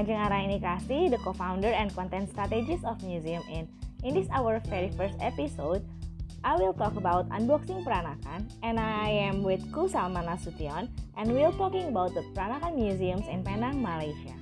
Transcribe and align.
Ajeng 0.00 0.16
Araini 0.16 0.56
Kasi, 0.56 1.12
the 1.12 1.20
co-founder 1.20 1.68
and 1.76 1.92
content 1.92 2.32
strategist 2.32 2.88
of 2.88 2.96
Museum 3.04 3.44
In. 3.52 3.68
In 4.00 4.16
this 4.16 4.32
our 4.32 4.56
very 4.64 4.88
first 4.96 5.12
episode, 5.20 5.84
I 6.40 6.56
will 6.56 6.72
talk 6.72 6.96
about 6.96 7.28
unboxing 7.28 7.84
Peranakan 7.84 8.48
and 8.64 8.80
I 8.80 9.12
am 9.12 9.44
with 9.44 9.60
Ku 9.76 9.92
Salman 9.92 10.24
Nasution 10.24 10.88
and 11.20 11.28
we'll 11.28 11.52
talking 11.52 11.92
about 11.92 12.16
the 12.16 12.24
Peranakan 12.32 12.80
museums 12.80 13.28
in 13.28 13.44
Penang, 13.44 13.84
Malaysia. 13.84 14.32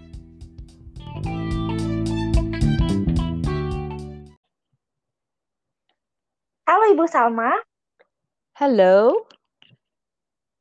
Halo 6.70 6.84
Ibu 6.94 7.10
Salma. 7.10 7.58
Hello. 8.54 9.26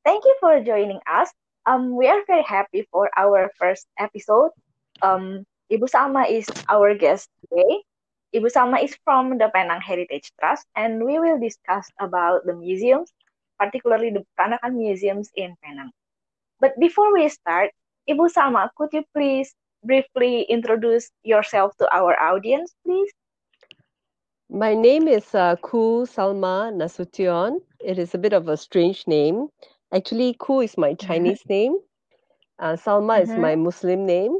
Thank 0.02 0.25
you 0.25 0.34
for 0.42 0.57
joining 0.66 1.06
us. 1.06 1.29
Um, 1.70 1.93
we 1.93 2.10
are 2.10 2.25
very 2.25 2.42
happy 2.42 2.89
for 2.89 3.14
our 3.14 3.54
first 3.61 3.86
episode. 4.02 4.57
Um, 5.01 5.46
Ibu 5.71 5.89
Salma 5.89 6.29
is 6.29 6.47
our 6.69 6.96
guest 6.96 7.29
today. 7.42 7.83
Ibu 8.36 8.51
Salma 8.51 8.83
is 8.83 8.96
from 9.04 9.38
the 9.38 9.50
Penang 9.54 9.82
Heritage 9.82 10.32
Trust, 10.39 10.65
and 10.75 11.04
we 11.04 11.19
will 11.19 11.39
discuss 11.39 11.89
about 12.00 12.46
the 12.46 12.54
museums, 12.54 13.11
particularly 13.60 14.11
the 14.11 14.24
Peranakan 14.39 14.75
museums 14.75 15.29
in 15.36 15.55
Penang. 15.64 15.91
But 16.60 16.79
before 16.79 17.14
we 17.14 17.29
start, 17.29 17.71
Ibu 18.10 18.32
Salma, 18.32 18.69
could 18.75 18.89
you 18.93 19.04
please 19.14 19.54
briefly 19.83 20.43
introduce 20.43 21.11
yourself 21.24 21.75
to 21.77 21.88
our 21.93 22.19
audience, 22.19 22.74
please? 22.86 23.11
My 24.50 24.74
name 24.74 25.07
is 25.07 25.36
uh, 25.36 25.57
Ku 25.61 26.07
Salma 26.07 26.71
Nasution. 26.71 27.60
It 27.83 28.00
is 28.00 28.16
a 28.16 28.18
bit 28.18 28.32
of 28.32 28.47
a 28.47 28.55
strange 28.55 29.05
name. 29.05 29.50
Actually, 29.93 30.36
Ku 30.39 30.61
is 30.61 30.77
my. 30.77 30.93
Chinese 31.00 31.43
name. 31.50 31.77
Uh, 32.59 32.73
Salma 32.79 33.19
mm-hmm. 33.19 33.31
is 33.31 33.38
my 33.38 33.55
Muslim 33.55 34.05
name. 34.05 34.39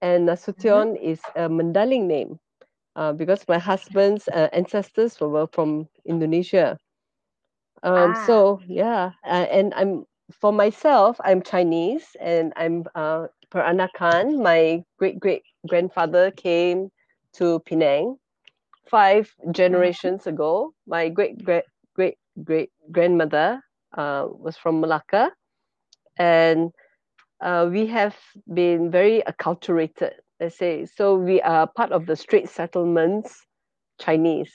And 0.00 0.28
Nasution 0.28 0.94
mm-hmm. 0.94 1.04
is 1.04 1.20
a 1.34 1.48
Mandaling 1.48 2.06
name 2.06 2.38
uh, 2.96 3.12
because 3.12 3.46
my 3.48 3.58
husband's 3.58 4.28
uh, 4.28 4.48
ancestors 4.52 5.18
were 5.20 5.46
from 5.52 5.88
Indonesia. 6.04 6.78
Um, 7.82 8.14
ah. 8.14 8.24
So, 8.26 8.60
yeah. 8.66 9.12
Uh, 9.24 9.46
and 9.50 9.72
I'm 9.74 10.04
for 10.30 10.52
myself, 10.52 11.16
I'm 11.24 11.42
Chinese 11.42 12.16
and 12.20 12.52
I'm 12.56 12.84
uh, 12.94 13.28
Peranakan. 13.50 14.42
My 14.42 14.84
great 14.98 15.18
great 15.18 15.42
grandfather 15.66 16.30
came 16.30 16.90
to 17.34 17.60
Penang 17.60 18.18
five 18.86 19.34
mm-hmm. 19.40 19.52
generations 19.52 20.26
ago. 20.26 20.74
My 20.86 21.08
great 21.08 21.44
great 21.44 21.64
great 21.94 22.18
great 22.44 22.70
grandmother 22.90 23.62
uh, 23.96 24.26
was 24.28 24.56
from 24.56 24.80
Malacca, 24.80 25.32
and 26.18 26.72
uh, 27.40 27.68
we 27.70 27.86
have 27.86 28.16
been 28.52 28.90
very 28.90 29.22
acculturated. 29.26 30.12
Let's 30.40 30.56
say 30.56 30.86
so. 30.86 31.14
We 31.16 31.40
are 31.42 31.66
part 31.66 31.92
of 31.92 32.06
the 32.06 32.16
Strait 32.16 32.48
Settlements 32.48 33.46
Chinese, 34.00 34.52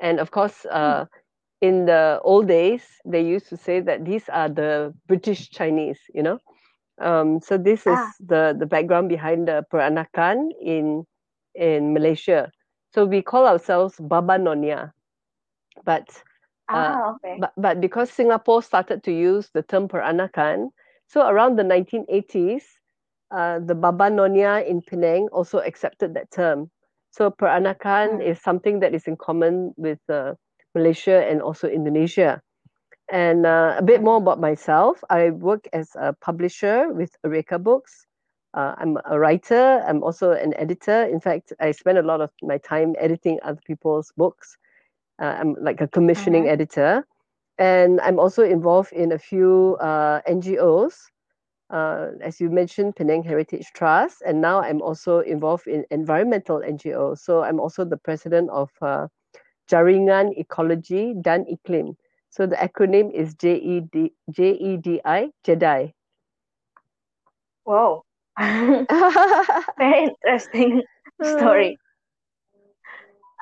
and 0.00 0.18
of 0.18 0.30
course, 0.30 0.64
uh, 0.66 1.06
in 1.60 1.84
the 1.84 2.20
old 2.24 2.48
days, 2.48 2.84
they 3.04 3.22
used 3.22 3.48
to 3.50 3.56
say 3.56 3.80
that 3.80 4.04
these 4.04 4.28
are 4.28 4.48
the 4.48 4.94
British 5.06 5.50
Chinese. 5.50 6.00
You 6.14 6.22
know, 6.22 6.38
um, 7.00 7.40
so 7.40 7.58
this 7.58 7.80
is 7.80 7.98
ah. 7.98 8.12
the 8.20 8.56
the 8.58 8.66
background 8.66 9.08
behind 9.08 9.48
the 9.48 9.64
Peranakan 9.72 10.50
in 10.60 11.04
in 11.54 11.92
Malaysia. 11.92 12.50
So 12.94 13.04
we 13.04 13.22
call 13.22 13.46
ourselves 13.46 13.94
Baba 14.00 14.38
Nonya, 14.38 14.92
but 15.84 16.08
Ah, 16.70 16.94
uh, 16.94 17.12
okay. 17.14 17.36
But, 17.40 17.52
but 17.56 17.80
because 17.80 18.10
Singapore 18.10 18.62
started 18.62 19.02
to 19.04 19.12
use 19.12 19.50
the 19.50 19.62
term 19.62 19.88
peranakan, 19.88 20.70
so 21.10 21.26
around 21.26 21.58
the 21.58 21.64
1980s, 21.64 22.62
uh, 23.34 23.58
the 23.58 23.74
Baba 23.74 24.04
Nonya 24.04 24.64
in 24.64 24.80
Penang 24.80 25.26
also 25.32 25.58
accepted 25.58 26.14
that 26.14 26.30
term. 26.30 26.70
So 27.10 27.30
peranakan 27.30 28.22
mm. 28.22 28.30
is 28.30 28.40
something 28.40 28.78
that 28.78 28.94
is 28.94 29.08
in 29.08 29.16
common 29.16 29.74
with 29.76 29.98
uh, 30.08 30.34
Malaysia 30.72 31.26
and 31.26 31.42
also 31.42 31.66
Indonesia. 31.66 32.40
And 33.10 33.44
uh, 33.44 33.74
a 33.76 33.82
bit 33.82 34.02
more 34.02 34.18
about 34.18 34.38
myself. 34.38 35.02
I 35.10 35.30
work 35.30 35.66
as 35.72 35.90
a 35.98 36.12
publisher 36.12 36.92
with 36.92 37.10
Areca 37.26 37.58
Books. 37.58 38.06
Uh, 38.54 38.76
I'm 38.78 38.96
a 39.04 39.18
writer. 39.18 39.82
I'm 39.82 40.04
also 40.04 40.30
an 40.30 40.54
editor. 40.54 41.02
In 41.10 41.18
fact, 41.18 41.52
I 41.58 41.72
spend 41.72 41.98
a 41.98 42.02
lot 42.06 42.20
of 42.20 42.30
my 42.42 42.58
time 42.58 42.94
editing 42.98 43.40
other 43.42 43.60
people's 43.66 44.12
books. 44.16 44.56
Uh, 45.20 45.34
I'm 45.38 45.56
like 45.60 45.80
a 45.80 45.88
commissioning 45.88 46.44
uh-huh. 46.44 46.52
editor, 46.52 47.06
and 47.60 48.00
I'm 48.00 48.18
also 48.18 48.42
involved 48.42 48.92
in 48.92 49.12
a 49.12 49.18
few 49.18 49.76
uh, 49.80 50.22
NGOs. 50.26 50.96
Uh, 51.68 52.08
as 52.20 52.40
you 52.40 52.50
mentioned, 52.50 52.96
Penang 52.96 53.22
Heritage 53.22 53.66
Trust, 53.74 54.22
and 54.26 54.40
now 54.40 54.60
I'm 54.60 54.82
also 54.82 55.20
involved 55.20 55.68
in 55.68 55.84
environmental 55.90 56.60
NGOs. 56.66 57.18
So 57.18 57.44
I'm 57.44 57.60
also 57.60 57.84
the 57.84 57.98
president 57.98 58.50
of 58.50 58.70
uh, 58.82 59.06
Jaringan 59.70 60.36
Ecology 60.36 61.14
Dan 61.20 61.44
Iklim. 61.44 61.94
So 62.30 62.46
the 62.46 62.56
acronym 62.56 63.12
is 63.12 63.34
JED, 63.34 64.10
JEDI, 64.32 65.30
JEDI. 65.44 65.92
Wow. 67.66 68.02
Very 69.78 70.08
interesting 70.08 70.82
story. 71.22 71.78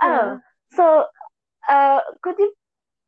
Oh, 0.01 0.39
so 0.77 1.07
uh, 1.69 1.99
could 2.23 2.37
you 2.39 2.55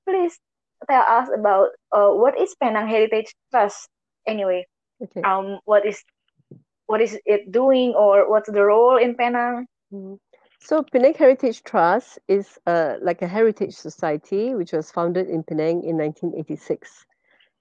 please 0.09 0.41
tell 0.89 1.03
us 1.03 1.29
about 1.35 1.71
uh, 1.93 2.11
what 2.11 2.39
is 2.39 2.55
Penang 2.55 2.89
Heritage 2.89 3.35
Trust 3.51 3.89
anyway? 4.27 4.67
Okay. 5.03 5.23
Um, 5.23 5.59
what 5.65 5.87
is 5.87 6.03
what 6.87 7.01
is 7.01 7.19
it 7.25 7.53
doing, 7.53 7.95
or 7.95 8.29
what's 8.29 8.51
the 8.51 8.63
role 8.63 8.97
in 8.97 9.15
Penang? 9.15 9.67
Mm-hmm. 9.93 10.15
So 10.61 10.83
Penang 10.83 11.15
Heritage 11.15 11.63
Trust 11.63 12.19
is 12.29 12.59
uh, 12.67 12.97
like 13.01 13.23
a 13.23 13.29
heritage 13.29 13.75
society 13.75 14.55
which 14.55 14.73
was 14.73 14.91
founded 14.91 15.29
in 15.29 15.43
Penang 15.43 15.85
in 15.85 15.97
1986, 15.97 17.07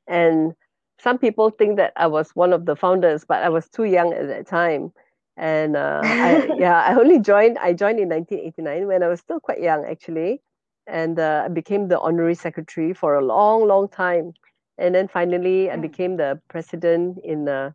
and 0.08 0.54
some 1.00 1.18
people 1.18 1.50
think 1.50 1.78
that 1.78 1.94
I 1.96 2.08
was 2.08 2.32
one 2.32 2.52
of 2.52 2.66
the 2.66 2.76
founders, 2.76 3.24
but 3.26 3.44
I 3.44 3.50
was 3.50 3.70
too 3.70 3.86
young 3.86 4.14
at 4.14 4.28
that 4.28 4.48
time. 4.48 4.92
And 5.38 5.78
uh, 5.78 6.02
I, 6.04 6.50
yeah, 6.58 6.84
I 6.86 6.96
only 6.96 7.20
joined. 7.20 7.58
I 7.58 7.72
joined 7.72 8.00
in 8.00 8.10
1989 8.10 8.88
when 8.88 9.04
I 9.04 9.08
was 9.08 9.22
still 9.22 9.40
quite 9.40 9.62
young, 9.62 9.86
actually 9.86 10.42
and 10.90 11.20
uh, 11.20 11.44
I 11.46 11.48
became 11.48 11.88
the 11.88 12.00
honorary 12.00 12.36
secretary 12.36 12.94
for 12.94 13.16
a 13.16 13.26
long, 13.26 13.68
long 13.68 13.88
time. 13.88 14.34
And 14.78 14.96
then 14.96 15.08
finally, 15.08 15.68
mm. 15.68 15.74
I 15.74 15.78
became 15.78 16.18
the 16.18 16.42
president 16.50 17.20
in 17.24 17.48
uh, 17.48 17.72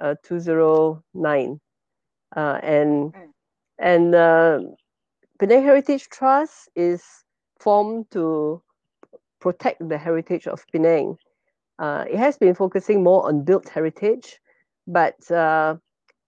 uh, 0.00 0.14
2009. 0.22 1.60
Uh, 2.36 2.58
and 2.62 3.12
mm. 3.12 3.28
and 3.78 4.14
uh, 4.14 4.60
Penang 5.38 5.62
Heritage 5.62 6.08
Trust 6.08 6.68
is 6.74 7.02
formed 7.58 8.10
to 8.10 8.62
protect 9.40 9.86
the 9.88 9.98
heritage 9.98 10.46
of 10.46 10.64
Penang. 10.72 11.16
Uh, 11.78 12.04
it 12.10 12.16
has 12.16 12.38
been 12.38 12.54
focusing 12.54 13.02
more 13.02 13.26
on 13.26 13.44
built 13.44 13.68
heritage, 13.68 14.40
but 14.86 15.30
uh, 15.30 15.76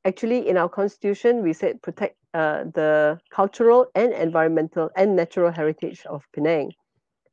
actually 0.08 0.48
in 0.48 0.56
our 0.56 0.68
constitution 0.68 1.42
we 1.42 1.52
said 1.52 1.82
protect 1.82 2.16
uh, 2.34 2.64
the 2.74 3.18
cultural 3.30 3.86
and 3.94 4.12
environmental 4.12 4.90
and 4.96 5.16
natural 5.16 5.50
heritage 5.50 6.04
of 6.06 6.24
Penang. 6.34 6.72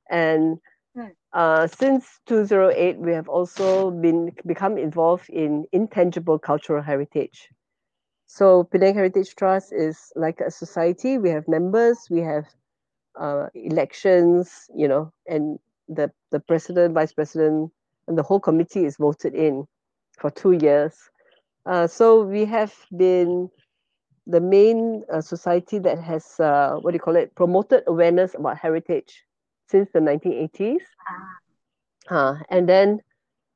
And 0.09 0.57
hmm. 0.95 1.07
uh, 1.33 1.67
since 1.67 2.05
2008, 2.27 2.97
we 2.97 3.11
have 3.11 3.27
also 3.27 3.91
been 3.91 4.31
become 4.45 4.77
involved 4.77 5.29
in 5.29 5.65
intangible 5.71 6.39
cultural 6.39 6.81
heritage. 6.81 7.49
So 8.27 8.63
Penang 8.63 8.95
Heritage 8.95 9.35
Trust 9.35 9.73
is 9.73 10.11
like 10.15 10.39
a 10.39 10.51
society. 10.51 11.17
We 11.17 11.29
have 11.29 11.47
members, 11.47 12.07
we 12.09 12.21
have 12.21 12.45
uh, 13.19 13.47
elections, 13.53 14.69
you 14.75 14.87
know, 14.87 15.11
and 15.27 15.59
the, 15.87 16.11
the 16.31 16.39
president, 16.39 16.93
vice 16.93 17.13
president, 17.13 17.71
and 18.07 18.17
the 18.17 18.23
whole 18.23 18.39
committee 18.39 18.85
is 18.85 18.97
voted 18.97 19.35
in 19.35 19.65
for 20.19 20.31
two 20.31 20.53
years. 20.53 20.93
Uh, 21.65 21.87
so 21.87 22.21
we 22.21 22.45
have 22.45 22.73
been 22.95 23.49
the 24.27 24.39
main 24.39 25.03
uh, 25.11 25.21
society 25.21 25.79
that 25.79 25.99
has 25.99 26.39
uh, 26.39 26.77
what 26.81 26.91
do 26.91 26.95
you 26.95 26.99
call 26.99 27.15
it 27.15 27.33
promoted 27.35 27.83
awareness 27.87 28.35
about 28.35 28.57
heritage 28.57 29.23
since 29.67 29.89
the 29.93 29.99
1980s 29.99 30.81
ah. 32.09 32.15
uh, 32.15 32.35
and 32.49 32.67
then 32.67 32.99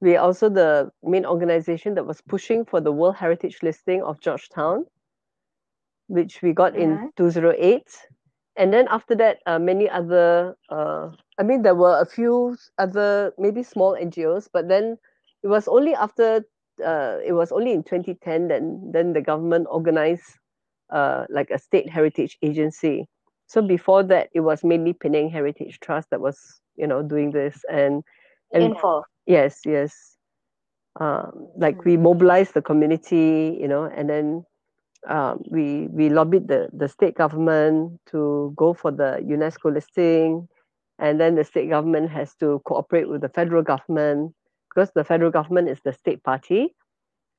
we 0.01 0.15
are 0.15 0.23
also 0.23 0.49
the 0.49 0.89
main 1.03 1.25
organization 1.25 1.95
that 1.95 2.05
was 2.05 2.21
pushing 2.21 2.65
for 2.65 2.79
the 2.81 2.91
world 2.91 3.15
heritage 3.15 3.57
listing 3.61 4.01
of 4.03 4.19
georgetown 4.21 4.85
which 6.07 6.41
we 6.41 6.53
got 6.53 6.75
in 6.75 6.97
mm-hmm. 6.97 7.07
2008 7.17 7.83
and 8.57 8.73
then 8.73 8.87
after 8.89 9.15
that 9.15 9.37
uh, 9.45 9.59
many 9.59 9.89
other 9.89 10.55
uh, 10.69 11.09
i 11.39 11.43
mean 11.43 11.61
there 11.61 11.75
were 11.75 11.99
a 11.99 12.05
few 12.05 12.55
other 12.77 13.33
maybe 13.37 13.63
small 13.63 13.95
ngos 13.95 14.49
but 14.53 14.67
then 14.67 14.97
it 15.41 15.47
was 15.47 15.67
only 15.67 15.93
after 15.95 16.45
uh, 16.85 17.17
it 17.25 17.33
was 17.33 17.51
only 17.51 17.71
in 17.71 17.83
2010 17.83 18.47
then 18.47 18.91
then 18.91 19.13
the 19.13 19.21
government 19.21 19.67
organized 19.69 20.39
uh, 20.89 21.25
like 21.29 21.49
a 21.51 21.59
state 21.59 21.89
heritage 21.89 22.37
agency. 22.41 23.07
So 23.47 23.61
before 23.61 24.03
that, 24.03 24.29
it 24.33 24.41
was 24.41 24.63
mainly 24.63 24.93
Penang 24.93 25.29
Heritage 25.29 25.79
Trust 25.79 26.09
that 26.11 26.21
was, 26.21 26.61
you 26.75 26.87
know, 26.87 27.01
doing 27.01 27.31
this 27.31 27.63
and, 27.71 28.03
and 28.53 28.63
info. 28.63 29.03
Yes, 29.25 29.61
yes. 29.65 30.17
Um, 30.99 31.47
like 31.57 31.85
we 31.85 31.93
mm-hmm. 31.93 32.03
mobilized 32.03 32.53
the 32.53 32.61
community, 32.61 33.57
you 33.59 33.67
know, 33.67 33.83
and 33.83 34.09
then 34.09 34.43
um, 35.07 35.41
we 35.49 35.87
we 35.87 36.09
lobbied 36.09 36.47
the 36.47 36.69
the 36.73 36.89
state 36.89 37.15
government 37.15 37.99
to 38.07 38.53
go 38.57 38.73
for 38.73 38.91
the 38.91 39.23
UNESCO 39.23 39.73
listing, 39.73 40.47
and 40.97 41.19
then 41.19 41.35
the 41.35 41.43
state 41.43 41.69
government 41.69 42.09
has 42.09 42.35
to 42.37 42.61
cooperate 42.65 43.07
with 43.07 43.21
the 43.21 43.29
federal 43.29 43.63
government 43.63 44.33
because 44.69 44.91
the 44.95 45.03
federal 45.03 45.31
government 45.31 45.69
is 45.69 45.79
the 45.83 45.93
state 45.93 46.23
party, 46.23 46.75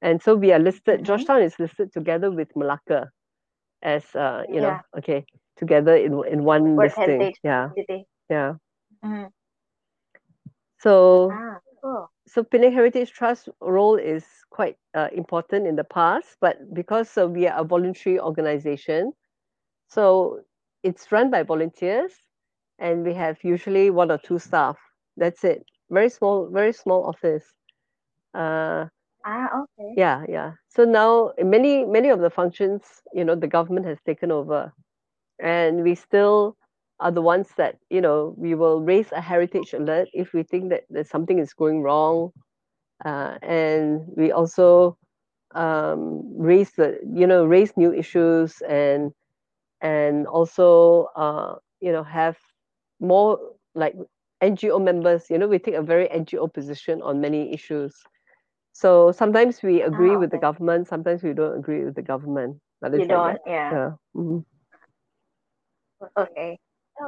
and 0.02 0.20
so 0.22 0.34
we 0.34 0.52
are 0.52 0.58
listed. 0.58 1.00
Mhm. 1.00 1.04
Georgetown 1.06 1.42
is 1.42 1.58
listed 1.58 1.92
together 1.92 2.30
with 2.30 2.54
Malacca 2.56 3.10
as 3.82 4.04
uh, 4.14 4.44
you 4.48 4.60
know 4.60 4.78
okay 4.98 5.24
together 5.56 5.96
in 5.96 6.12
in 6.26 6.44
one 6.44 6.76
World 6.76 6.90
listing. 6.96 7.32
Yeah, 7.44 7.70
yeah. 8.30 8.54
Mhm. 9.04 9.32
So 10.78 11.30
Ah, 11.32 11.60
cool. 11.82 12.10
so 12.26 12.42
Penang 12.44 12.72
Heritage 12.72 13.12
Trust 13.12 13.48
role 13.60 13.96
is 13.96 14.24
quite 14.50 14.76
uh, 14.94 15.08
important 15.12 15.66
in 15.66 15.76
the 15.76 15.84
past, 15.84 16.36
but 16.40 16.56
because 16.74 17.16
uh, 17.18 17.28
we 17.28 17.46
are 17.46 17.58
a 17.60 17.64
voluntary 17.64 18.18
organization, 18.20 19.12
so 19.88 20.40
it's 20.82 21.10
run 21.12 21.30
by 21.30 21.42
volunteers, 21.42 22.12
and 22.78 23.04
we 23.04 23.14
have 23.14 23.38
usually 23.44 23.90
one 23.90 24.10
or 24.10 24.18
two 24.18 24.38
staff. 24.38 24.78
That's 25.16 25.44
it. 25.44 25.64
Very 25.90 26.08
small, 26.10 26.48
very 26.48 26.72
small 26.72 27.04
office. 27.04 27.54
Uh, 28.34 28.86
Ah, 29.24 29.48
okay. 29.62 29.96
yeah, 29.96 30.24
yeah. 30.28 30.52
So 30.68 30.84
now 30.84 31.32
many 31.42 31.84
many 31.84 32.08
of 32.08 32.20
the 32.20 32.30
functions, 32.30 32.82
you 33.12 33.24
know, 33.24 33.34
the 33.34 33.48
government 33.48 33.86
has 33.86 34.00
taken 34.02 34.30
over, 34.32 34.72
and 35.40 35.82
we 35.82 35.94
still 35.94 36.56
are 37.00 37.10
the 37.12 37.22
ones 37.22 37.48
that 37.56 37.76
you 37.90 38.00
know 38.00 38.34
we 38.38 38.54
will 38.54 38.80
raise 38.82 39.12
a 39.12 39.20
heritage 39.20 39.72
alert 39.74 40.08
if 40.12 40.32
we 40.32 40.42
think 40.42 40.70
that, 40.70 40.84
that 40.90 41.06
something 41.06 41.38
is 41.38 41.52
going 41.54 41.82
wrong, 41.82 42.30
uh, 43.04 43.38
and 43.42 44.02
we 44.16 44.32
also 44.32 44.96
um, 45.54 46.22
raise 46.38 46.72
the 46.72 46.98
you 47.14 47.26
know 47.26 47.44
raise 47.44 47.76
new 47.76 47.92
issues 47.92 48.60
and 48.68 49.12
and 49.80 50.26
also 50.26 51.08
uh, 51.16 51.54
you 51.80 51.92
know 51.92 52.02
have 52.02 52.36
more 53.00 53.38
like 53.74 53.94
NGO 54.40 54.78
members. 54.78 55.30
You 55.30 55.38
know, 55.38 55.48
we 55.48 55.58
take 55.58 55.74
a 55.74 55.82
very 55.82 56.08
NGO 56.10 56.46
position 56.48 57.02
on 57.02 57.20
many 57.20 57.52
issues. 57.52 57.94
So 58.72 59.12
sometimes 59.12 59.62
we 59.62 59.82
agree 59.82 60.16
Ah, 60.16 60.16
with 60.16 60.30
the 60.30 60.38
government, 60.38 60.88
sometimes 60.88 61.22
we 61.22 61.32
don't 61.34 61.58
agree 61.58 61.84
with 61.84 61.94
the 61.94 62.02
government. 62.02 62.58
But 62.80 62.92
You 62.94 63.06
don't, 63.06 63.36
that. 63.36 63.40
yeah. 63.46 63.72
Yeah. 63.72 63.92
Mhm. 64.16 64.44
Okay. 66.16 66.58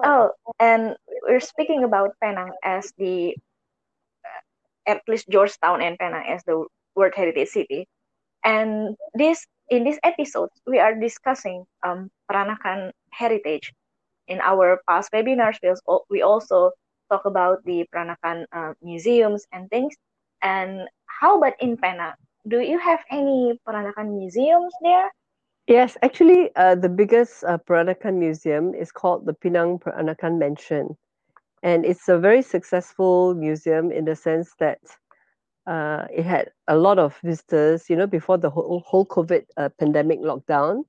Oh, 0.05 0.31
and 0.59 0.97
we're 1.23 1.41
speaking 1.41 1.85
about 1.85 2.15
Penang 2.23 2.53
as 2.63 2.93
the, 2.99 3.37
at 4.87 5.01
least 5.09 5.29
Georgetown 5.29 5.83
and 5.83 5.99
Penang 5.99 6.25
as 6.29 6.43
the 6.45 6.65
World 6.95 7.13
Heritage 7.15 7.49
City. 7.49 7.87
And 8.45 8.97
this 9.15 9.47
in 9.69 9.85
this 9.85 9.99
episode, 10.05 10.49
we 10.67 10.79
are 10.79 10.95
discussing 10.95 11.65
um 11.85 12.11
Peranakan 12.31 12.93
heritage. 13.13 13.73
In 14.29 14.41
our 14.41 14.81
past 14.89 15.13
webinars, 15.13 15.59
we 16.11 16.23
also 16.23 16.73
talk 17.13 17.29
about 17.29 17.61
the 17.69 17.85
Peranakan 17.93 18.49
uh, 18.57 18.73
museums 18.81 19.45
and 19.53 19.69
things. 19.69 19.93
And 20.41 20.89
how 21.05 21.37
about 21.37 21.61
in 21.61 21.77
Penang? 21.77 22.17
Do 22.49 22.61
you 22.65 22.79
have 22.81 23.05
any 23.13 23.61
Peranakan 23.69 24.17
museums 24.17 24.73
there? 24.81 25.13
Yes, 25.69 25.97
actually, 26.03 26.51
uh, 26.57 26.75
the 26.75 26.89
biggest 26.89 27.45
uh, 27.45 27.59
Peranakan 27.69 28.17
museum 28.17 28.75
is 28.75 28.91
called 28.91 29.27
the 29.27 29.35
Penang 29.35 29.79
Peranakan 29.79 30.39
Mansion. 30.39 30.97
And 31.63 31.85
it's 31.85 32.09
a 32.09 32.19
very 32.19 32.43
successful 32.43 33.35
museum 33.35 33.93
in 33.93 34.05
the 34.05 34.17
sense 34.17 34.51
that 34.59 34.81
uh, 35.67 36.07
it 36.11 36.25
had 36.25 36.51
a 36.67 36.75
lot 36.75 36.99
of 36.99 37.15
visitors, 37.23 37.89
you 37.89 37.95
know, 37.95 38.09
before 38.09 38.39
the 38.39 38.51
whole, 38.51 38.83
whole 38.85 39.07
COVID 39.07 39.45
uh, 39.57 39.69
pandemic 39.79 40.19
lockdown. 40.19 40.83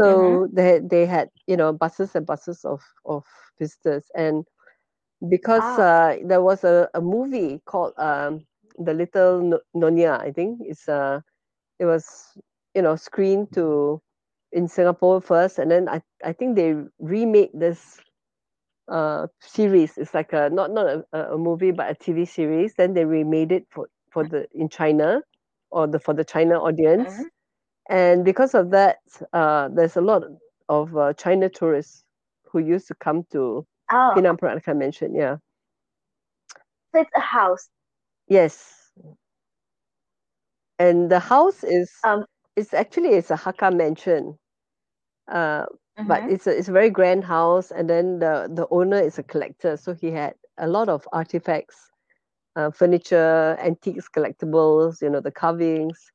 So 0.00 0.48
they 0.50 0.80
they 0.80 1.04
had 1.04 1.28
you 1.46 1.58
know 1.58 1.74
buses 1.74 2.14
and 2.14 2.24
buses 2.24 2.64
of 2.64 2.80
of 3.04 3.24
visitors, 3.58 4.04
and 4.14 4.46
because 5.28 5.76
Ah. 5.76 5.78
uh, 5.78 6.16
there 6.24 6.42
was 6.42 6.64
a, 6.64 6.88
a 6.94 7.00
movie 7.00 7.60
called 7.66 7.92
um, 7.98 8.44
The 8.78 8.94
Little 8.94 9.40
No- 9.42 9.60
Nonya, 9.74 10.20
I 10.20 10.32
think 10.32 10.60
it's 10.62 10.88
uh, 10.88 11.20
it 11.78 11.84
was 11.86 12.36
you 12.74 12.82
know 12.82 12.96
screened 12.96 13.52
to 13.54 14.00
in 14.52 14.68
Singapore 14.68 15.20
first, 15.20 15.58
and 15.58 15.70
then 15.70 15.88
I 15.88 16.02
I 16.24 16.32
think 16.32 16.56
they 16.56 16.74
remade 16.98 17.50
this 17.54 18.00
uh 18.88 19.26
series. 19.40 19.96
It's 19.98 20.14
like 20.14 20.32
a 20.32 20.50
not 20.50 20.70
not 20.72 20.86
a, 21.12 21.34
a 21.34 21.38
movie 21.38 21.70
but 21.72 21.90
a 21.90 21.94
TV 21.94 22.24
series. 22.24 22.74
Then 22.74 22.94
they 22.94 23.04
remade 23.04 23.52
it 23.52 23.66
for 23.70 23.88
for 24.10 24.24
the 24.24 24.46
in 24.54 24.68
China 24.68 25.22
or 25.70 25.86
the 25.86 25.98
for 25.98 26.14
the 26.14 26.24
China 26.24 26.58
audience. 26.60 27.12
Mhm. 27.12 27.30
And 27.88 28.24
because 28.24 28.54
of 28.54 28.70
that, 28.70 28.98
uh, 29.32 29.68
there's 29.68 29.96
a 29.96 30.00
lot 30.00 30.22
of 30.68 30.96
uh, 30.96 31.12
China 31.14 31.48
tourists 31.48 32.04
who 32.50 32.58
used 32.60 32.88
to 32.88 32.94
come 32.94 33.24
to 33.32 33.66
Oh, 33.92 34.14
Penang 34.14 34.36
Peranakan 34.38 34.78
Mansion. 34.78 35.14
Yeah. 35.14 35.36
so 36.94 37.00
it's 37.00 37.10
a 37.16 37.20
house. 37.20 37.68
Yes. 38.28 38.92
And 40.78 41.10
the 41.10 41.20
house 41.20 41.64
is 41.64 41.90
Um. 42.04 42.24
it's 42.56 42.74
actually 42.74 43.10
it's 43.10 43.30
a 43.30 43.36
Hakka 43.36 43.74
mansion. 43.76 44.38
Uh, 45.30 45.66
but 46.06 46.22
mhm. 46.22 46.30
it's 46.30 46.46
a 46.46 46.56
it's 46.58 46.68
a 46.68 46.72
very 46.72 46.90
grand 46.90 47.24
house 47.24 47.70
and 47.70 47.88
then 47.88 48.18
the 48.18 48.48
the 48.54 48.66
owner 48.70 49.00
is 49.00 49.18
a 49.18 49.22
collector 49.22 49.76
so 49.76 49.94
he 49.94 50.10
had 50.10 50.34
a 50.58 50.66
lot 50.68 50.88
of 50.88 51.06
artifacts 51.12 51.76
uh, 52.56 52.70
furniture 52.70 53.56
antiques 53.60 54.08
collectibles 54.08 55.02
you 55.02 55.10
know 55.10 55.20
the 55.20 55.30
carvings 55.32 56.10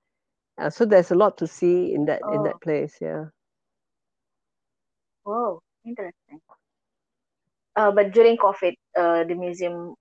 uh, 0.59 0.69
so 0.69 0.85
there's 0.85 1.11
a 1.11 1.15
lot 1.15 1.37
to 1.37 1.47
see 1.47 1.93
in 1.93 2.05
that 2.05 2.23
in 2.27 2.43
Oh, 2.43 2.43
that 2.43 2.59
place 2.61 2.97
yeah 3.01 3.25
whoa, 5.23 5.61
interesting. 5.85 6.41
Uh, 7.75 7.91
but 7.91 8.11
during 8.11 8.37
COVID, 8.37 8.73
uh, 8.97 9.23
the 9.25 9.35
museum 9.35 9.95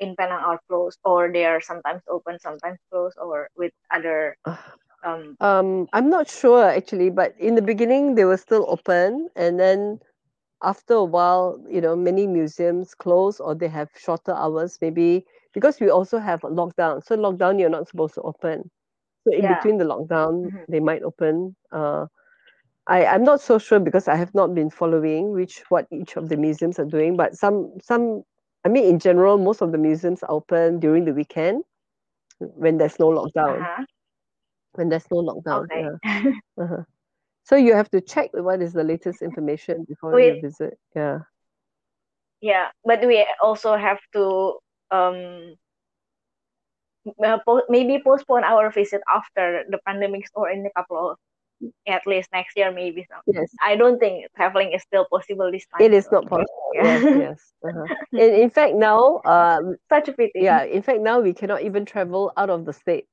in 0.00 0.14
Penang 0.16 0.42
are 0.44 0.60
closed, 0.68 0.98
or 1.04 1.30
they 1.32 1.44
are 1.46 1.60
sometimes 1.60 2.02
open, 2.08 2.38
sometimes 2.40 2.78
closed, 2.90 3.16
or 3.20 3.48
with 3.56 3.72
other 3.92 4.36
um. 5.04 5.36
um 5.40 5.86
i'm 5.92 6.08
not 6.08 6.28
sure 6.28 6.64
actually 6.64 7.10
but 7.10 7.34
in 7.38 7.54
the 7.54 7.62
beginning 7.62 8.14
they 8.14 8.24
were 8.24 8.36
still 8.36 8.64
open 8.68 9.28
and 9.36 9.58
then 9.58 9.98
after 10.62 10.94
a 10.94 11.04
while 11.04 11.62
you 11.68 11.80
know 11.80 11.96
many 11.96 12.26
museums 12.26 12.94
close 12.94 13.40
or 13.40 13.54
they 13.54 13.68
have 13.68 13.88
shorter 13.96 14.32
hours 14.32 14.78
maybe 14.80 15.24
because 15.52 15.80
we 15.80 15.88
also 15.90 16.18
have 16.18 16.42
a 16.44 16.48
lockdown 16.50 17.02
so 17.04 17.16
lockdown 17.16 17.58
you're 17.58 17.68
not 17.70 17.88
supposed 17.88 18.14
to 18.14 18.22
open 18.22 18.70
so 19.24 19.32
in 19.36 19.46
Yeah. 19.46 19.48
between 19.48 19.78
the 19.78 19.84
lockdown 19.84 20.50
Mhm. 20.50 20.66
they 20.68 20.80
might 20.80 21.02
open 21.02 21.54
uh 21.72 22.06
I, 22.86 23.06
I'm 23.06 23.24
not 23.24 23.40
so 23.40 23.58
sure 23.58 23.80
because 23.80 24.08
I 24.08 24.16
have 24.16 24.34
not 24.34 24.54
been 24.54 24.70
following 24.70 25.32
which 25.32 25.62
what 25.68 25.86
each 25.90 26.16
of 26.16 26.28
the 26.28 26.36
museums 26.36 26.78
are 26.78 26.84
doing, 26.84 27.16
but 27.16 27.34
some 27.34 27.72
some 27.82 28.22
I 28.64 28.68
mean 28.68 28.84
in 28.84 28.98
general 28.98 29.38
most 29.38 29.62
of 29.62 29.72
the 29.72 29.78
museums 29.78 30.22
are 30.22 30.30
open 30.30 30.80
during 30.80 31.04
the 31.04 31.14
weekend 31.14 31.64
when 32.38 32.76
there's 32.76 32.98
no 32.98 33.08
lockdown. 33.08 33.62
Uh-huh. 33.62 33.84
When 34.72 34.88
there's 34.88 35.06
no 35.10 35.22
lockdown. 35.22 35.64
Okay. 35.64 35.88
Yeah. 36.04 36.32
Uh-huh. 36.62 36.82
So 37.44 37.56
you 37.56 37.74
have 37.74 37.90
to 37.90 38.00
check 38.00 38.30
what 38.32 38.62
is 38.62 38.72
the 38.72 38.84
latest 38.84 39.20
information 39.20 39.84
before 39.88 40.14
Wait. 40.14 40.36
you 40.36 40.40
visit. 40.40 40.78
Yeah. 40.94 41.20
Yeah, 42.40 42.68
but 42.84 43.00
we 43.06 43.26
also 43.42 43.76
have 43.76 43.98
to 44.12 44.58
um 44.90 45.56
maybe 47.68 48.00
postpone 48.04 48.44
our 48.44 48.70
visit 48.70 49.02
after 49.12 49.64
the 49.68 49.78
pandemic 49.86 50.24
or 50.34 50.48
in 50.50 50.64
a 50.64 50.70
couple 50.72 51.10
of 51.10 51.18
at 51.86 52.06
least 52.06 52.28
next 52.32 52.56
year 52.56 52.70
maybe. 52.72 53.06
So 53.10 53.16
Yes. 53.26 53.50
I 53.62 53.76
don't 53.76 53.98
think 53.98 54.26
traveling 54.36 54.72
is 54.72 54.82
still 54.82 55.06
possible 55.10 55.50
this 55.50 55.66
time. 55.66 55.82
It 55.86 55.92
is 55.94 56.04
so, 56.04 56.10
not 56.20 56.26
possible. 56.26 56.70
Yeah. 56.74 56.98
Yes, 56.98 57.02
yes. 57.18 57.52
Uh-huh. 57.68 57.86
In 58.12 58.34
in 58.42 58.50
fact 58.50 58.74
now 58.74 59.20
um 59.24 59.76
Such 59.88 60.08
a 60.08 60.12
pity. 60.12 60.32
yeah, 60.40 60.62
in 60.64 60.82
fact 60.82 61.00
now 61.00 61.20
we 61.20 61.32
cannot 61.32 61.62
even 61.62 61.84
travel 61.84 62.32
out 62.36 62.50
of 62.50 62.64
the 62.64 62.72
state. 62.72 63.06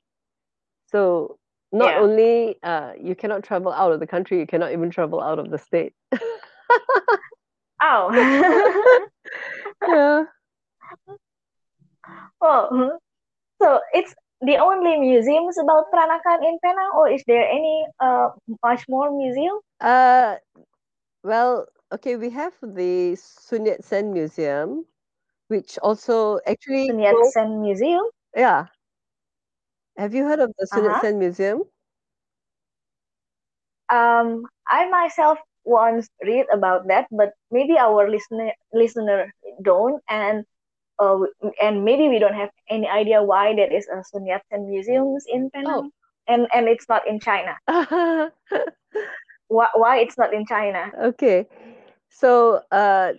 So 0.91 1.37
not 1.71 1.91
Yeah. 1.91 1.99
only 2.01 2.57
uh 2.63 2.93
you 2.99 3.15
cannot 3.15 3.43
travel 3.43 3.71
out 3.71 3.91
of 3.91 3.99
the 3.99 4.07
country, 4.07 4.39
you 4.39 4.47
cannot 4.47 4.71
even 4.71 4.89
travel 4.89 5.21
out 5.21 5.39
of 5.39 5.49
the 5.49 5.57
state. 5.57 5.93
Oh. 7.83 8.13
yeah. 9.87 10.23
oh. 12.41 12.97
So 13.61 13.79
it's 13.93 14.13
the 14.41 14.57
only 14.57 14.97
museums 14.97 15.57
about 15.57 15.91
Peranakan 15.93 16.43
in 16.43 16.59
Penang, 16.63 16.91
or 16.95 17.09
is 17.09 17.23
there 17.27 17.47
any 17.47 17.85
uh 17.99 18.29
much 18.63 18.85
more 18.89 19.11
museum? 19.11 19.59
Uh 19.79 20.37
well, 21.23 21.67
okay, 21.91 22.15
we 22.17 22.29
have 22.31 22.53
the 22.61 23.15
Sun 23.15 23.65
Yat-sen 23.65 24.13
Museum, 24.13 24.85
which 25.47 25.77
also 25.79 26.39
actually 26.47 26.87
Sun 26.87 26.99
Yat-sen 26.99 27.61
Museum. 27.61 28.03
yeah. 28.35 28.67
Have 29.97 30.13
you 30.13 30.25
heard 30.25 30.39
of 30.39 30.53
the 30.57 30.67
Sun 30.67 30.83
Uh-huh. 30.83 30.85
Yat-sen 30.85 31.19
Museum? 31.19 31.63
Um, 33.89 34.45
I 34.67 34.89
myself 34.89 35.39
once 35.63 36.09
read 36.23 36.45
about 36.53 36.87
that, 36.87 37.07
but 37.11 37.33
maybe 37.51 37.77
our 37.77 38.09
listener 38.09 38.51
listener 38.73 39.31
don't, 39.61 40.01
and 40.09 40.45
uh, 41.01 41.17
and 41.61 41.83
maybe 41.83 42.07
we 42.07 42.19
don't 42.19 42.35
have 42.35 42.51
any 42.69 42.87
idea 42.87 43.23
why 43.23 43.55
there 43.55 43.71
is 43.71 43.87
a 43.89 44.03
Sun 44.03 44.25
Yat-sen 44.25 44.69
museums 44.69 45.25
in 45.27 45.49
Penang. 45.49 45.89
and 46.27 46.47
and 46.53 46.67
it's 46.67 46.87
not 46.87 47.07
in 47.07 47.19
China. 47.19 47.57
why 49.47 49.67
why 49.73 49.97
it's 49.97 50.17
not 50.17 50.33
in 50.33 50.45
China? 50.45 50.91
Okay, 51.11 51.47
so 52.09 52.61
uh, 52.71 53.13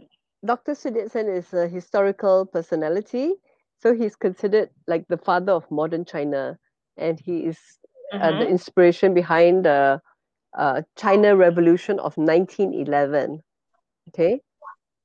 Dr. 0.46 0.74
Sun 0.74 0.94
Yat-sen 0.94 1.28
is 1.28 1.52
a 1.52 1.66
historical 1.66 2.46
personality. 2.46 3.34
So 3.82 3.94
he's 3.94 4.14
considered 4.14 4.70
like 4.86 5.08
the 5.08 5.18
father 5.18 5.52
of 5.52 5.68
modern 5.70 6.04
China, 6.04 6.58
and 6.96 7.18
he 7.18 7.50
is 7.50 7.58
mm-hmm. 8.14 8.22
uh, 8.22 8.30
the 8.30 8.46
mm-hmm. 8.46 8.54
inspiration 8.54 9.12
behind 9.12 9.66
the 9.66 10.00
uh, 10.56 10.82
China 10.96 11.34
Revolution 11.34 11.98
of 11.98 12.16
1911. 12.16 13.42
Okay. 14.08 14.40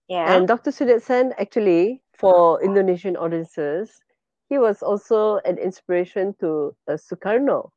Yeah. 0.07 0.35
And 0.35 0.47
Dr. 0.47 0.71
Sun 0.71 0.89
Yat-sen 0.89 1.33
actually, 1.37 2.01
for 2.17 2.61
Indonesian 2.63 3.15
audiences, 3.15 3.91
he 4.49 4.57
was 4.57 4.81
also 4.81 5.37
an 5.45 5.57
inspiration 5.57 6.35
to 6.39 6.75
uh, 6.87 6.93
Sukarno. 6.93 7.69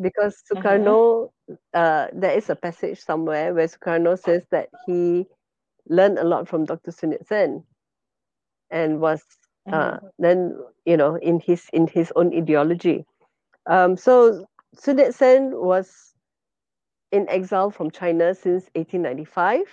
Because. 0.00 0.42
Sukarno, 0.50 1.30
mm-hmm. 1.50 1.54
uh, 1.74 2.06
there 2.12 2.36
is 2.36 2.48
a 2.48 2.56
passage 2.56 2.98
somewhere 2.98 3.52
where 3.54 3.68
Sukarno 3.68 4.18
says 4.18 4.42
that 4.50 4.68
he 4.86 5.26
learned 5.88 6.18
a 6.18 6.24
lot 6.24 6.48
from 6.48 6.64
Dr. 6.64 6.92
Sun 6.92 7.12
Yat-sen 7.12 7.64
and 8.70 9.00
was 9.00 9.22
uh, 9.70 9.96
mm-hmm. 9.96 10.06
then, 10.18 10.56
you 10.86 10.96
know, 10.96 11.16
in 11.16 11.40
his 11.40 11.66
in 11.72 11.86
his 11.86 12.12
own 12.16 12.34
ideology. 12.34 13.04
Um, 13.66 13.96
so 13.96 14.46
Sun 14.74 14.98
Yat-sen 14.98 15.50
was 15.52 16.14
in 17.12 17.28
exile 17.28 17.70
from 17.70 17.90
China 17.90 18.34
since 18.34 18.70
1895 18.74 19.66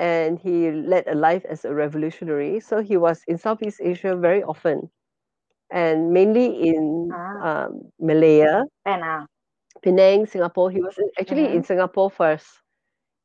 and 0.00 0.38
he 0.38 0.70
led 0.72 1.06
a 1.06 1.14
life 1.14 1.44
as 1.48 1.64
a 1.66 1.74
revolutionary. 1.74 2.58
So 2.58 2.80
he 2.80 2.96
was 2.96 3.20
in 3.28 3.36
Southeast 3.36 3.80
Asia 3.84 4.16
very 4.16 4.42
often, 4.42 4.90
and 5.70 6.10
mainly 6.10 6.68
in 6.68 7.10
ah. 7.12 7.66
um, 7.66 7.92
Malaya, 8.00 8.64
Penang. 8.84 9.26
Penang, 9.82 10.26
Singapore. 10.26 10.70
He 10.70 10.80
was 10.80 10.98
actually 11.20 11.44
mm-hmm. 11.44 11.56
in 11.58 11.64
Singapore 11.64 12.10
first. 12.10 12.48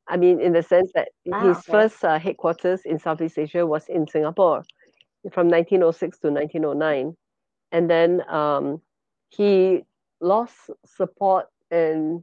I 0.06 0.18
mean, 0.18 0.38
in 0.38 0.52
the 0.52 0.62
sense 0.62 0.92
that 0.94 1.08
ah, 1.32 1.40
his 1.40 1.56
okay. 1.56 1.72
first 1.72 2.04
uh, 2.04 2.18
headquarters 2.18 2.82
in 2.84 2.98
Southeast 2.98 3.38
Asia 3.38 3.66
was 3.66 3.88
in 3.88 4.06
Singapore 4.06 4.62
from 5.32 5.48
1906 5.48 6.18
to 6.20 6.30
1909. 6.30 7.16
And 7.72 7.90
then 7.90 8.22
um, 8.28 8.80
he 9.30 9.82
lost 10.20 10.70
support 10.84 11.46
and 11.70 12.22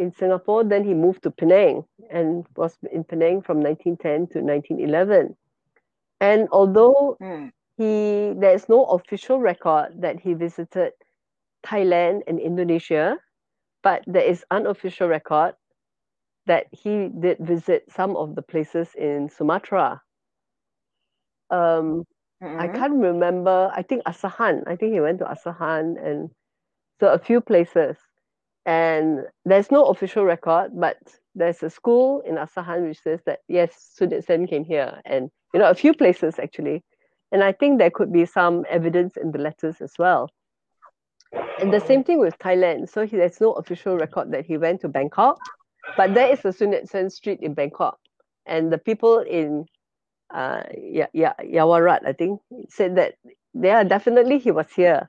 in 0.00 0.12
Singapore. 0.12 0.64
Then 0.64 0.82
he 0.82 0.94
moved 0.94 1.22
to 1.24 1.30
Penang 1.30 1.84
and 2.10 2.46
was 2.56 2.76
in 2.90 3.04
Penang 3.04 3.42
from 3.42 3.60
1910 3.60 4.32
to 4.32 4.40
1911. 4.40 5.36
And 6.20 6.48
although 6.50 7.16
mm. 7.20 7.52
he 7.76 8.32
there 8.40 8.54
is 8.54 8.68
no 8.68 8.84
official 8.86 9.38
record 9.38 10.00
that 10.00 10.18
he 10.18 10.34
visited 10.34 10.92
Thailand 11.62 12.22
and 12.26 12.40
Indonesia, 12.40 13.18
but 13.82 14.02
there 14.06 14.24
is 14.24 14.44
unofficial 14.50 15.08
record 15.08 15.54
that 16.46 16.66
he 16.72 17.08
did 17.20 17.38
visit 17.38 17.84
some 17.92 18.16
of 18.16 18.34
the 18.34 18.42
places 18.42 18.88
in 18.96 19.28
Sumatra. 19.28 20.00
Um, 21.50 22.04
mm-hmm. 22.42 22.58
I 22.58 22.68
can't 22.68 22.96
remember. 22.96 23.70
I 23.74 23.82
think 23.82 24.04
Asahan. 24.04 24.64
I 24.66 24.76
think 24.76 24.92
he 24.92 25.00
went 25.00 25.20
to 25.20 25.26
Asahan 25.26 26.00
and 26.00 26.30
so 27.00 27.08
a 27.08 27.18
few 27.18 27.40
places 27.40 27.96
and 28.66 29.20
there's 29.44 29.70
no 29.70 29.86
official 29.86 30.24
record, 30.24 30.70
but 30.74 30.98
there's 31.34 31.62
a 31.62 31.70
school 31.70 32.20
in 32.26 32.36
Asahan 32.36 32.88
which 32.88 33.00
says 33.02 33.20
that 33.26 33.40
yes, 33.48 33.72
Sun 33.96 34.10
Yat-sen 34.10 34.46
came 34.46 34.64
here, 34.64 35.00
and 35.04 35.30
you 35.54 35.60
know 35.60 35.70
a 35.70 35.74
few 35.74 35.94
places 35.94 36.38
actually, 36.38 36.82
and 37.32 37.42
I 37.42 37.52
think 37.52 37.78
there 37.78 37.90
could 37.90 38.12
be 38.12 38.26
some 38.26 38.64
evidence 38.68 39.16
in 39.16 39.32
the 39.32 39.38
letters 39.38 39.80
as 39.80 39.92
well. 39.98 40.30
And 41.60 41.72
the 41.72 41.80
same 41.80 42.02
thing 42.02 42.18
with 42.18 42.36
Thailand. 42.38 42.88
So 42.90 43.06
he, 43.06 43.16
there's 43.16 43.40
no 43.40 43.52
official 43.52 43.96
record 43.96 44.32
that 44.32 44.46
he 44.46 44.58
went 44.58 44.80
to 44.80 44.88
Bangkok, 44.88 45.38
but 45.96 46.14
there 46.14 46.32
is 46.32 46.44
a 46.44 46.52
Sun 46.52 46.72
Yat-sen 46.72 47.10
street 47.10 47.40
in 47.40 47.54
Bangkok, 47.54 47.98
and 48.46 48.72
the 48.72 48.78
people 48.78 49.20
in 49.20 49.66
uh, 50.32 50.62
yeah, 50.78 51.06
yeah, 51.12 51.32
Yaowarat, 51.42 52.06
I 52.06 52.12
think, 52.12 52.40
said 52.68 52.96
that 52.96 53.14
yeah, 53.54 53.82
definitely 53.84 54.38
he 54.38 54.50
was 54.50 54.66
here. 54.74 55.08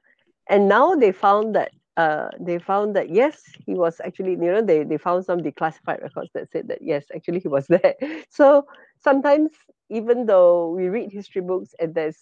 And 0.49 0.67
now 0.67 0.95
they 0.95 1.11
found 1.11 1.55
that 1.55 1.71
uh, 1.97 2.29
they 2.39 2.57
found 2.59 2.95
that 2.95 3.09
yes, 3.09 3.41
he 3.65 3.73
was 3.73 3.99
actually, 4.03 4.31
you 4.31 4.37
know, 4.51 4.61
they, 4.61 4.83
they 4.83 4.97
found 4.97 5.25
some 5.25 5.39
declassified 5.39 6.01
records 6.01 6.31
that 6.33 6.51
said 6.51 6.67
that 6.69 6.79
yes, 6.81 7.05
actually 7.15 7.39
he 7.39 7.47
was 7.47 7.67
there. 7.69 7.95
So 8.29 8.65
sometimes, 8.99 9.51
even 9.89 10.25
though 10.25 10.69
we 10.71 10.87
read 10.87 11.11
history 11.11 11.41
books 11.41 11.75
and 11.79 11.93
there's, 11.93 12.17